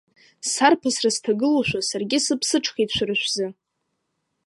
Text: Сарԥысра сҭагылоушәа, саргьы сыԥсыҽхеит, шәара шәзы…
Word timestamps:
Сарԥысра 0.51 1.09
сҭагылоушәа, 1.15 1.79
саргьы 1.89 2.19
сыԥсыҽхеит, 2.25 2.89
шәара 2.95 3.15
шәзы… 3.21 3.47